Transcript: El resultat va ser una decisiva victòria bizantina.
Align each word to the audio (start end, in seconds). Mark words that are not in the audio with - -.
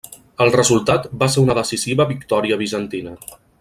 El 0.45 0.51
resultat 0.55 1.05
va 1.25 1.29
ser 1.35 1.43
una 1.43 1.57
decisiva 1.61 2.09
victòria 2.15 2.61
bizantina. 2.63 3.19